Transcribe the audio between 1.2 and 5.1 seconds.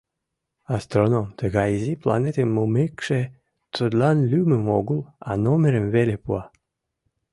тыгай изи планетым мумекше, тудлан лӱмым огыл,